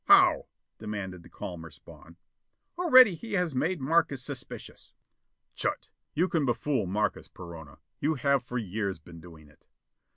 "How?" 0.05 0.47
demanded 0.79 1.21
the 1.21 1.29
calmer 1.29 1.69
Spawn. 1.69 2.17
"Already 2.75 3.13
he 3.13 3.33
has 3.33 3.53
made 3.53 3.79
Markes 3.79 4.23
suspicious." 4.23 4.93
"Chut! 5.53 5.89
You 6.15 6.27
can 6.27 6.43
befool 6.43 6.87
Markes, 6.87 7.27
Perona. 7.27 7.77
You 7.99 8.15
have 8.15 8.41
for 8.41 8.57
years 8.57 8.97
been 8.97 9.21
doing 9.21 9.47
it." 9.47 9.67